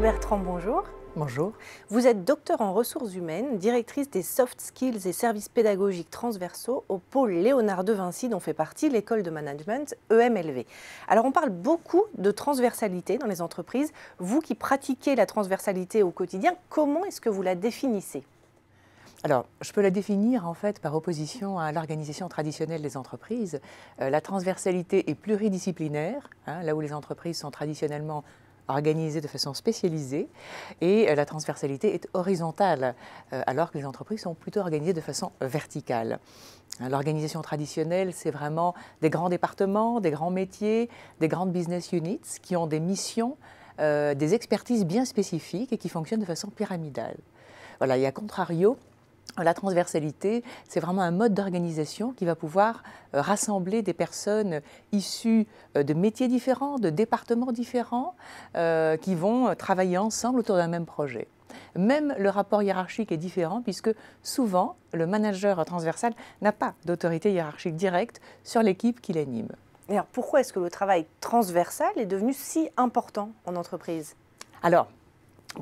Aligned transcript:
Bertrand, 0.00 0.38
bonjour. 0.38 0.84
Bonjour. 1.16 1.52
Vous 1.90 2.06
êtes 2.06 2.24
docteur 2.24 2.60
en 2.62 2.72
ressources 2.72 3.14
humaines, 3.14 3.58
directrice 3.58 4.08
des 4.10 4.22
soft 4.22 4.60
skills 4.60 5.06
et 5.06 5.12
services 5.12 5.48
pédagogiques 5.48 6.10
transversaux 6.10 6.84
au 6.88 6.98
pôle 6.98 7.32
Léonard 7.32 7.84
de 7.84 7.92
Vinci, 7.92 8.28
dont 8.28 8.40
fait 8.40 8.54
partie 8.54 8.88
l'école 8.88 9.22
de 9.22 9.30
management 9.30 9.94
EMLV. 10.10 10.64
Alors, 11.08 11.26
on 11.26 11.30
parle 11.32 11.50
beaucoup 11.50 12.04
de 12.16 12.30
transversalité 12.30 13.18
dans 13.18 13.26
les 13.26 13.42
entreprises. 13.42 13.92
Vous 14.18 14.40
qui 14.40 14.54
pratiquez 14.54 15.14
la 15.14 15.26
transversalité 15.26 16.02
au 16.02 16.10
quotidien, 16.10 16.54
comment 16.70 17.04
est-ce 17.04 17.20
que 17.20 17.28
vous 17.28 17.42
la 17.42 17.54
définissez? 17.54 18.24
Alors, 19.24 19.46
je 19.60 19.72
peux 19.72 19.82
la 19.82 19.90
définir 19.90 20.48
en 20.48 20.54
fait 20.54 20.80
par 20.80 20.96
opposition 20.96 21.58
à 21.58 21.70
l'organisation 21.70 22.28
traditionnelle 22.28 22.82
des 22.82 22.96
entreprises. 22.96 23.60
Euh, 24.00 24.10
la 24.10 24.20
transversalité 24.20 25.10
est 25.10 25.14
pluridisciplinaire, 25.14 26.28
hein, 26.46 26.62
là 26.62 26.74
où 26.74 26.80
les 26.80 26.92
entreprises 26.92 27.38
sont 27.38 27.52
traditionnellement 27.52 28.24
organisées 28.68 29.20
de 29.20 29.28
façon 29.28 29.54
spécialisée, 29.54 30.28
et 30.80 31.08
euh, 31.08 31.14
la 31.14 31.24
transversalité 31.24 31.94
est 31.94 32.08
horizontale, 32.14 32.94
euh, 33.32 33.42
alors 33.46 33.70
que 33.70 33.78
les 33.78 33.84
entreprises 33.84 34.22
sont 34.22 34.34
plutôt 34.34 34.60
organisées 34.60 34.92
de 34.92 35.00
façon 35.00 35.32
verticale. 35.40 36.18
Hein, 36.80 36.88
l'organisation 36.88 37.42
traditionnelle, 37.42 38.12
c'est 38.12 38.30
vraiment 38.30 38.74
des 39.00 39.10
grands 39.10 39.28
départements, 39.28 40.00
des 40.00 40.10
grands 40.10 40.30
métiers, 40.30 40.88
des 41.20 41.28
grandes 41.28 41.52
business 41.52 41.92
units 41.92 42.20
qui 42.42 42.56
ont 42.56 42.66
des 42.66 42.80
missions, 42.80 43.36
des 43.78 44.34
expertises 44.34 44.84
bien 44.84 45.04
spécifiques 45.04 45.72
et 45.72 45.78
qui 45.78 45.88
fonctionnent 45.88 46.20
de 46.20 46.26
façon 46.26 46.48
pyramidale. 46.50 47.16
Voilà, 47.78 47.96
et 47.96 48.06
à 48.06 48.12
contrario, 48.12 48.76
la 49.38 49.54
transversalité, 49.54 50.44
c'est 50.68 50.80
vraiment 50.80 51.02
un 51.02 51.10
mode 51.10 51.34
d'organisation 51.34 52.12
qui 52.12 52.24
va 52.24 52.34
pouvoir 52.34 52.82
euh, 53.14 53.20
rassembler 53.20 53.82
des 53.82 53.94
personnes 53.94 54.60
issues 54.92 55.46
euh, 55.76 55.82
de 55.82 55.94
métiers 55.94 56.28
différents, 56.28 56.78
de 56.78 56.90
départements 56.90 57.52
différents, 57.52 58.14
euh, 58.56 58.96
qui 58.96 59.14
vont 59.14 59.54
travailler 59.54 59.98
ensemble 59.98 60.40
autour 60.40 60.56
d'un 60.56 60.68
même 60.68 60.86
projet. 60.86 61.28
Même 61.76 62.14
le 62.18 62.28
rapport 62.28 62.62
hiérarchique 62.62 63.12
est 63.12 63.16
différent 63.16 63.62
puisque 63.62 63.90
souvent 64.22 64.76
le 64.92 65.06
manager 65.06 65.64
transversal 65.64 66.12
n'a 66.40 66.52
pas 66.52 66.74
d'autorité 66.84 67.32
hiérarchique 67.32 67.76
directe 67.76 68.20
sur 68.44 68.62
l'équipe 68.62 69.00
qu'il 69.00 69.18
anime. 69.18 69.48
alors 69.88 70.06
pourquoi 70.06 70.40
est-ce 70.40 70.52
que 70.52 70.60
le 70.60 70.70
travail 70.70 71.06
transversal 71.20 71.90
est 71.96 72.06
devenu 72.06 72.32
si 72.32 72.70
important 72.76 73.32
en 73.46 73.56
entreprise? 73.56 74.16
Alors, 74.62 74.88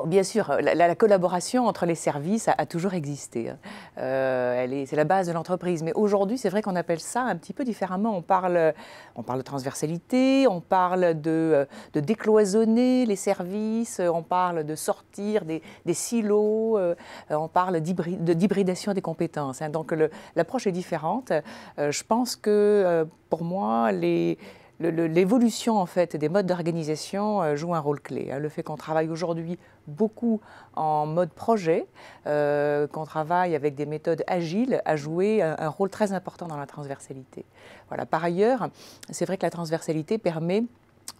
bien 0.06 0.22
sûr, 0.22 0.56
la, 0.60 0.94
collaboration 0.94 1.66
entre 1.66 1.86
les 1.86 1.94
services 1.94 2.48
a, 2.48 2.66
toujours 2.66 2.94
existé. 2.94 3.50
Hein. 3.50 3.58
Euh, 3.98 4.84
c'est 4.86 4.96
la 4.96 5.04
base 5.04 5.26
de 5.26 5.32
l'entreprise. 5.32 5.82
Mais 5.82 5.92
aujourd'hui, 5.94 6.38
c'est 6.38 6.48
vrai 6.48 6.62
qu'on 6.62 6.76
appelle 6.76 7.00
ça 7.00 7.22
un 7.22 7.36
petit 7.36 7.52
peu 7.52 7.64
différemment. 7.64 8.16
On 8.16 8.22
parle, 8.22 8.74
on 9.16 9.22
parle 9.22 9.38
de 9.40 9.44
transversalité, 9.44 10.46
on 10.48 10.60
parle 10.60 11.20
de, 11.20 11.66
de 11.92 12.00
décloisonner 12.00 13.06
les 13.06 13.16
services, 13.16 14.00
on 14.00 14.22
parle 14.22 14.64
de 14.64 14.74
sortir 14.74 15.44
des, 15.44 15.62
silos, 15.92 16.78
euh, 16.78 16.94
on 17.30 17.48
parle 17.48 17.80
d'hybridation 17.80 18.92
des 18.92 19.02
compétences. 19.02 19.62
Hein. 19.62 19.70
Donc 19.70 19.94
l'approche 20.36 20.66
est 20.66 20.72
différente. 20.72 21.32
Euh, 21.78 21.90
je 21.90 22.04
pense 22.04 22.36
que 22.36 23.06
pour 23.28 23.44
moi, 23.44 23.92
les 23.92 24.38
l'évolution 24.80 25.78
en 25.78 25.86
fait 25.86 26.16
des 26.16 26.28
modes 26.28 26.46
d'organisation 26.46 27.42
euh, 27.42 27.56
joue 27.56 27.74
un 27.74 27.80
rôle 27.80 28.00
clé. 28.00 28.32
Le 28.38 28.48
fait 28.48 28.62
qu'on 28.62 28.76
travaille 28.76 29.08
aujourd'hui 29.08 29.58
beaucoup 29.86 30.40
en 30.74 31.06
mode 31.06 31.30
projet, 31.30 31.86
euh, 32.26 32.86
qu'on 32.86 33.04
travaille 33.04 33.54
avec 33.54 33.74
des 33.74 33.86
méthodes 33.86 34.24
agiles, 34.26 34.80
a 34.84 34.96
joué 34.96 35.42
un, 35.42 35.68
rôle 35.68 35.90
très 35.90 36.12
important 36.12 36.46
dans 36.46 36.56
la 36.56 36.66
transversalité. 36.66 37.44
Voilà. 37.88 38.06
Par 38.06 38.24
ailleurs, 38.24 38.68
c'est 39.10 39.24
vrai 39.24 39.36
que 39.36 39.44
la 39.44 39.50
transversalité 39.50 40.18
permet 40.18 40.64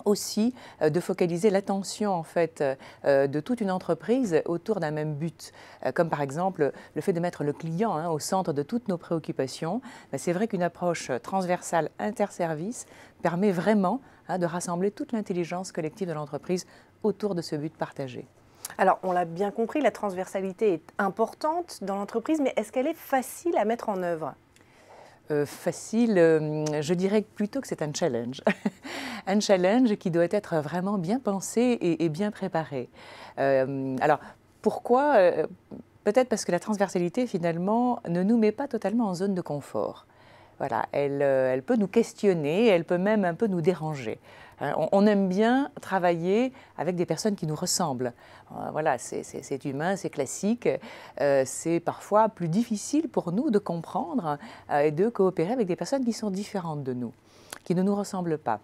aussi 0.05 0.55
euh, 0.83 0.91
de 0.91 1.01
focaliser 1.01 1.51
l'attention 1.51 2.13
en 2.13 2.23
fait 2.23 2.65
euh, 3.05 3.27
de 3.27 3.41
toute 3.41 3.61
une 3.61 3.71
entreprise 3.71 4.43
autour 4.47 4.81
d'un 4.81 4.91
même 4.91 5.15
but, 5.15 5.53
euh, 5.87 5.93
comme 5.93 6.09
par 6.09 6.23
exemple 6.23 6.73
le 6.95 7.01
fait 7.01 7.13
de 7.13 7.21
mettre 7.21 7.45
le 7.45 7.53
client 7.53 7.95
hein, 7.95 8.09
au 8.09 8.19
centre 8.19 8.53
de 8.53 8.63
toutes 8.63 8.89
nos 8.89 8.99
préoccupations. 8.99 9.81
Ben, 10.13 10.19
c'est 10.19 10.33
vrai 10.33 10.49
qu'une 10.49 10.63
approche 10.63 11.11
transversale 11.23 11.91
interservice 11.99 12.87
permet 13.23 13.53
vraiment 13.53 14.01
hein, 14.29 14.39
de 14.39 14.47
rassembler 14.47 14.91
toute 14.91 15.13
l'intelligence 15.13 15.73
collective 15.73 16.09
de 16.09 16.13
l'entreprise 16.13 16.67
autour 17.03 17.35
de 17.35 17.43
ce 17.43 17.57
but 17.57 17.75
partagé. 17.77 18.27
Alors, 18.79 18.99
on 19.03 19.13
l'a 19.13 19.25
bien 19.25 19.51
compris, 19.51 19.81
la 19.81 19.91
transversalité 19.91 20.75
est 20.75 20.93
importante 20.99 21.79
dans 21.83 21.97
l'entreprise, 21.97 22.41
mais 22.41 22.53
est-ce 22.57 22.71
qu'elle 22.73 22.87
est 22.87 22.95
facile 22.95 23.57
à 23.57 23.65
mettre 23.65 23.89
en 23.89 24.03
œuvre? 24.03 24.35
Euh, 25.31 25.47
facile, 25.47 26.19
euh, 26.19 26.83
je 26.83 26.95
dirais 26.95 27.23
plutôt 27.23 27.61
que 27.61 27.67
c'est 27.67 27.83
un 27.83 27.93
challenge. 27.93 28.43
un 29.27 29.41
challenge 29.41 29.97
qui 29.97 30.11
doit 30.11 30.29
être 30.31 30.57
vraiment 30.57 30.99
bien 30.99 31.19
pensé 31.19 31.79
et, 31.81 32.09
bien 32.09 32.31
préparé. 32.31 32.89
Euh, 33.39 33.97
alors, 34.01 34.19
pourquoi 34.63 35.17
Peut-être 36.03 36.29
parce 36.29 36.45
que 36.45 36.53
la 36.53 36.59
transversalité, 36.59 37.27
finalement, 37.27 38.01
ne 38.09 38.23
nous 38.23 38.39
met 38.39 38.53
pas 38.53 38.67
totalement 38.69 39.09
en 39.09 39.15
zone 39.15 39.35
de 39.35 39.43
confort. 39.43 40.07
Voilà, 40.61 40.87
elle, 40.93 41.23
elle 41.23 41.63
peut 41.63 41.77
nous 41.77 41.89
questionner, 41.89 42.69
elle 42.69 42.85
peut 42.85 42.99
même 42.99 43.25
un 43.25 43.35
peu 43.35 43.49
nous 43.49 43.63
déranger. 43.63 44.21
Hein, 44.61 44.75
on, 44.93 45.07
aime 45.07 45.29
bien 45.29 45.71
travailler 45.81 46.53
avec 46.77 46.97
des 46.97 47.07
personnes 47.07 47.35
qui 47.35 47.47
nous 47.47 47.55
ressemblent. 47.55 48.13
Euh, 48.53 48.71
voilà, 48.73 48.99
c'est 48.99 49.65
humain, 49.65 49.97
c'est 49.97 50.11
classique. 50.11 50.69
Euh, 51.21 51.45
c'est 51.47 51.81
parfois 51.81 52.29
plus 52.29 52.49
difficile 52.49 53.09
pour 53.09 53.33
nous 53.33 53.51
de 53.51 53.59
comprendre 53.59 54.39
euh, 54.71 54.81
et 54.81 54.91
de 54.91 55.09
coopérer 55.09 55.53
avec 55.53 55.67
des 55.67 55.77
personnes 55.77 56.05
qui 56.05 56.13
sont 56.13 56.31
différentes 56.31 56.85
de 56.85 56.93
nous, 56.93 57.13
qui 57.65 57.75
ne 57.75 57.83
nous 57.83 57.95
ressemblent 57.95 58.39
pas. 58.39 58.61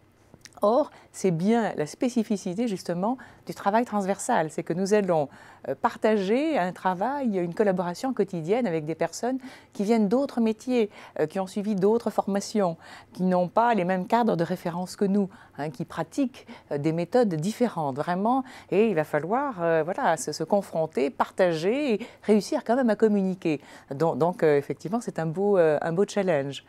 Or, 0.62 0.91
c'est 1.12 1.31
bien 1.31 1.72
la 1.77 1.87
spécificité 1.87 2.69
justement 2.69 3.19
du 3.47 3.55
travail 3.55 3.84
transversal, 3.84 4.50
c'est 4.50 4.62
que 4.62 4.72
nous 4.72 4.94
allons 4.94 5.28
euh, 5.69 5.75
partager 5.75 6.59
un 6.59 6.72
travail, 6.72 7.39
une 7.39 7.55
collaboration 7.55 8.12
quotidienne 8.12 8.67
avec 8.67 8.84
des 8.84 8.94
personnes 8.94 9.39
qui 9.72 9.84
viennent 9.84 10.09
d'autres 10.09 10.41
métiers, 10.41 10.91
euh, 11.21 11.27
qui 11.27 11.41
ont 11.41 11.47
suivi 11.47 11.75
d'autres 11.75 12.11
formations, 12.11 12.77
qui 13.12 13.22
n'ont 13.22 13.49
pas 13.49 13.75
les 13.75 13.84
mêmes 13.84 14.06
cadres 14.06 14.37
de 14.37 14.44
référence 14.44 14.97
que 14.97 15.05
nous, 15.05 15.28
hein, 15.59 15.71
qui 15.71 15.84
pratiquent 15.84 16.47
euh, 16.73 16.78
des 16.78 16.93
méthodes 16.93 17.34
différentes 17.34 17.97
vraiment, 17.97 18.44
et 18.71 18.88
il 18.88 18.94
va 18.94 19.05
falloir 19.05 19.55
voilà, 19.84 20.17
se, 20.17 20.44
confronter, 20.44 21.11
partager 21.11 21.94
et 21.94 22.06
réussir 22.23 22.65
quand 22.65 22.77
même 22.77 22.91
à 22.91 22.97
communiquer. 22.97 23.61
Donc, 23.91 24.43
effectivement, 24.43 25.00
c'est 25.00 25.19
un 25.19 25.27
beau, 25.27 25.56
un 25.56 25.93
beau 25.93 26.05
challenge. 26.06 26.65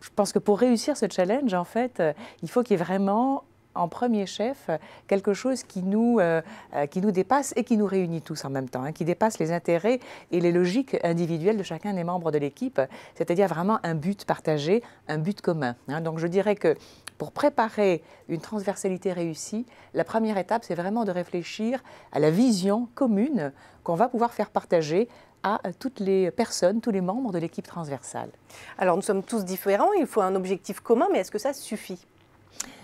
Je 0.00 0.10
pense 0.14 0.32
que 0.32 0.38
pour 0.38 0.58
réussir 0.58 0.96
ce 0.96 1.06
challenge, 1.10 1.54
en 1.54 1.64
fait, 1.64 2.00
euh, 2.00 2.12
il 2.42 2.50
faut 2.50 2.62
qu'il 2.62 2.76
y 2.76 2.80
ait 2.80 2.84
vraiment 2.84 3.44
en 3.78 3.88
premier 3.88 4.26
chef 4.26 4.70
quelque 5.06 5.32
chose 5.34 5.62
qui 5.62 5.82
nous, 5.82 6.18
euh, 6.18 6.42
euh, 6.74 6.86
qui 6.86 7.00
nous 7.00 7.10
dépasse 7.10 7.52
et 7.56 7.64
qui 7.64 7.76
nous 7.76 7.86
réunit 7.86 8.22
tous 8.22 8.44
en 8.44 8.50
même 8.50 8.68
temps, 8.68 8.82
hein, 8.82 8.92
qui 8.92 9.04
dépasse 9.04 9.38
les 9.38 9.52
intérêts 9.52 10.00
et 10.30 10.40
les 10.40 10.52
logiques 10.52 10.96
individuelles 11.04 11.56
de 11.56 11.62
chacun 11.62 11.94
des 11.94 12.04
membres 12.04 12.30
de 12.30 12.38
l'équipe, 12.38 12.80
c'est-à-dire 13.14 13.46
vraiment 13.46 13.78
un 13.84 13.94
but 13.94 14.24
partagé, 14.24 14.82
un 15.06 15.18
but 15.18 15.40
commun. 15.40 15.76
Hein. 15.88 16.00
Donc 16.00 16.18
je 16.18 16.26
dirais 16.26 16.56
que 16.56 16.76
pour 17.18 17.32
préparer 17.32 18.02
une 18.28 18.40
transversalité 18.40 19.12
réussie, 19.12 19.66
la 19.94 20.04
première 20.04 20.38
étape, 20.38 20.64
c'est 20.64 20.76
vraiment 20.76 21.04
de 21.04 21.10
réfléchir 21.10 21.82
à 22.12 22.20
la 22.20 22.30
vision 22.30 22.88
commune 22.94 23.52
qu'on 23.82 23.94
va 23.94 24.08
pouvoir 24.08 24.32
faire 24.32 24.50
partager 24.50 25.08
à 25.42 25.60
toutes 25.78 26.00
les 26.00 26.30
personnes, 26.30 26.80
tous 26.80 26.90
les 26.90 27.00
membres 27.00 27.32
de 27.32 27.38
l'équipe 27.38 27.66
transversale. 27.66 28.30
Alors 28.78 28.96
nous 28.96 29.02
sommes 29.02 29.22
tous 29.22 29.44
différents, 29.44 29.92
il 29.92 30.06
faut 30.06 30.20
un 30.20 30.34
objectif 30.34 30.80
commun, 30.80 31.08
mais 31.12 31.18
est-ce 31.20 31.30
que 31.30 31.38
ça 31.38 31.52
suffit? 31.52 32.06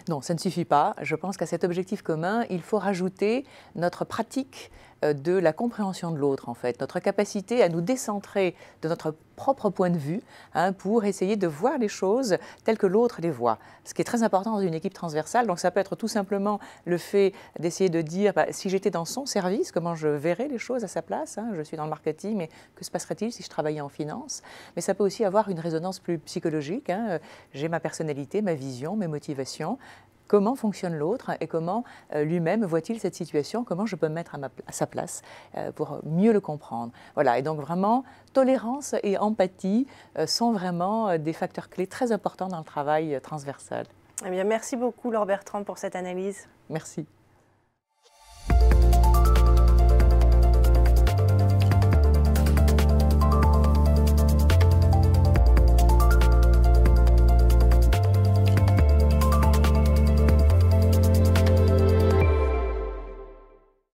Non, 0.09 0.20
ça 0.20 0.34
ne 0.34 0.38
suffit 0.38 0.66
pas. 0.66 0.94
Je 1.00 1.16
pense 1.16 1.37
qu'à 1.37 1.47
cet 1.47 1.65
objectif 1.65 2.03
commun, 2.03 2.44
il 2.50 2.60
faut 2.60 2.78
rajouter 2.78 3.44
notre 3.75 4.04
pratique 4.04 4.70
euh, 4.94 4.94
de 5.12 5.32
la 5.32 5.53
compréhension 5.53 6.10
de 6.10 6.18
l'autre, 6.18 6.48
en 6.48 6.54
fait, 6.54 6.80
notre 6.80 7.01
capacité 7.01 7.62
à 7.62 7.68
nous 7.68 7.80
décentrer 7.80 8.54
de 8.83 8.89
notre 8.89 9.15
propre 9.34 9.71
point 9.71 9.91
de 9.91 9.98
vue 9.98 10.22
hein, 10.54 10.72
pour 10.72 11.04
essayer 11.04 11.36
de 11.36 11.47
voir 11.47 11.78
les 11.78 11.89
choses 11.89 12.36
telles 12.65 12.78
que 12.78 12.86
l'autre 12.86 13.21
les 13.21 13.30
voit. 13.30 13.59
Ce 13.84 13.95
qui 13.95 14.03
est 14.03 14.04
très 14.04 14.22
important 14.22 14.53
dans 14.53 14.60
une 14.60 14.74
équipe 14.74 14.95
transversale. 14.95 15.47
Donc 15.47 15.59
ça 15.59 15.71
peut 15.71 15.80
être 15.80 15.97
tout 15.97 16.09
simplement 16.09 16.60
le 16.84 16.98
fait 16.98 17.33
d'essayer 17.59 17.91
de 17.91 18.01
dire 18.01 18.33
bah, 18.34 18.47
si 18.51 18.71
j'étais 18.71 18.91
dans 18.91 19.04
son 19.04 19.27
service, 19.27 19.72
comment 19.72 19.95
je 19.95 20.09
verrais 20.09 20.48
les 20.48 20.59
choses 20.59 20.84
à 20.84 20.89
sa 20.89 21.03
place. 21.03 21.39
Hein. 21.39 21.51
je 21.54 21.62
suis 21.62 21.77
dans 21.77 21.84
le 21.84 21.91
marketing, 21.91 22.36
mais 22.36 22.48
que 22.74 22.84
se 22.84 22.91
passerait-il 22.91 23.33
si 23.33 23.42
je 23.42 23.48
travaillais 23.48 23.80
en 23.80 23.89
finance? 23.89 24.42
Mais 24.77 24.83
ça 24.83 24.95
peut 24.95 25.04
aussi 25.04 25.24
avoir 25.24 25.48
une 25.48 25.60
résonance 25.60 25.98
plus 25.98 26.18
psychologique. 26.18 26.91
Hein. 26.91 27.18
J'ai 27.53 27.68
ma 27.68 27.80
personnalité, 27.80 28.42
ma 28.42 28.54
vision, 28.54 28.97
mes 28.97 29.09
motivations 29.09 29.78
comment 30.26 30.54
fonctionne 30.54 30.94
l'autre 30.94 31.32
et 31.41 31.47
comment 31.47 31.84
euh, 32.15 32.24
lui-même 32.24 32.65
voit-il 32.65 33.00
cette 33.00 33.15
situation, 33.15 33.65
comment 33.65 33.86
je 33.86 33.97
peux 33.97 34.09
me 34.09 34.15
mettre 34.15 34.34
à, 34.34 34.72
sa 34.72 34.86
place 34.86 35.22
euh, 35.56 35.72
pour 35.72 36.00
mieux 36.04 36.32
le 36.32 36.41
comprendre? 36.41 36.92
Voilà, 37.15 37.38
et 37.38 37.42
donc 37.42 37.60
vraiment, 37.60 38.04
tolérance 38.32 38.94
et 39.03 39.18
empathie 39.18 39.86
euh, 40.18 40.26
sont 40.26 40.53
vraiment 40.53 41.18
des 41.18 41.32
facteurs 41.32 41.68
clés 41.68 41.86
très 41.86 42.12
importants 42.12 42.48
dans 42.48 42.59
le 42.59 42.65
travail 42.65 43.18
transversal. 43.22 43.86
Eh 44.24 44.30
bien, 44.30 44.44
merci 44.44 44.76
beaucoup 44.76 45.10
Laure 45.10 45.26
Bertrand 45.26 45.65
pour 45.65 45.78
cette 45.78 45.97
analyse. 45.97 46.47
Merci. 46.70 47.06